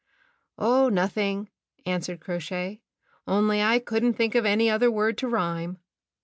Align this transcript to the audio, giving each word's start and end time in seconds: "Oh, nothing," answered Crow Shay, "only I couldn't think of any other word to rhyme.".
"Oh, 0.57 0.89
nothing," 0.89 1.51
answered 1.85 2.21
Crow 2.21 2.39
Shay, 2.39 2.81
"only 3.27 3.61
I 3.61 3.77
couldn't 3.77 4.15
think 4.15 4.33
of 4.33 4.45
any 4.47 4.67
other 4.67 4.89
word 4.89 5.15
to 5.19 5.27
rhyme.". 5.27 5.77